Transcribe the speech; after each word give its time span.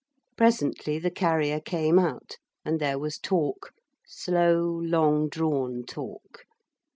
Presently 0.35 0.97
the 0.97 1.11
carrier 1.11 1.59
came 1.59 1.99
out, 1.99 2.37
and 2.65 2.79
there 2.79 2.97
was 2.97 3.19
talk, 3.19 3.71
slow, 4.07 4.63
long 4.67 5.29
drawn 5.29 5.83
talk. 5.85 6.45